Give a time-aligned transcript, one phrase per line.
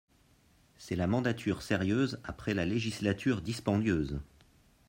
[0.79, 4.19] C’est la mandature sérieuse après la législature dispendieuse